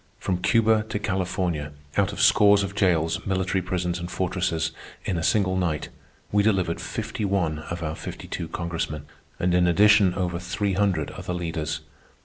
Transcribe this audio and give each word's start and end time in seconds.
From 0.17 0.39
Cuba 0.41 0.83
to 0.89 0.97
California, 0.97 1.73
out 1.95 2.11
of 2.11 2.19
scores 2.19 2.63
of 2.63 2.73
jails, 2.73 3.23
military 3.27 3.61
prisons, 3.61 3.99
and 3.99 4.09
fortresses, 4.09 4.71
in 5.05 5.15
a 5.15 5.21
single 5.21 5.55
night, 5.55 5.89
we 6.31 6.41
delivered 6.41 6.81
fifty 6.81 7.23
one 7.23 7.59
of 7.69 7.83
our 7.83 7.93
fifty 7.93 8.27
two 8.27 8.47
Congressmen, 8.47 9.05
and 9.39 9.53
in 9.53 9.67
addition 9.67 10.15
over 10.15 10.39
three 10.39 10.73
hundred 10.73 11.11
other 11.11 11.33
leaders. 11.35 11.81